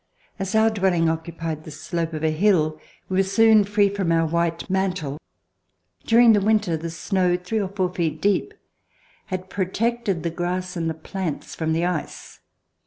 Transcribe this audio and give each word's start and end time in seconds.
As 0.39 0.55
our 0.55 0.71
dwell 0.71 0.93
ing 0.95 1.09
occupied 1.09 1.63
the 1.63 1.69
slope 1.69 2.13
of 2.13 2.23
a 2.23 2.31
hill, 2.31 2.79
we 3.07 3.17
were 3.17 3.21
soon 3.23 3.63
free 3.63 3.87
from 3.87 4.11
our 4.11 4.25
white 4.25 4.67
mantle. 4.67 5.19
During 6.07 6.33
the 6.33 6.41
winter, 6.41 6.75
the 6.75 6.89
snow, 6.89 7.37
three 7.37 7.61
or 7.61 7.69
four 7.69 7.93
feet 7.93 8.19
deep, 8.19 8.55
had 9.27 9.47
protected 9.51 10.23
the 10.23 10.31
grass 10.31 10.75
and 10.75 10.89
the 10.89 10.95
plants 10.95 11.53
from 11.53 11.71
the 11.71 11.85
ice. 11.85 12.39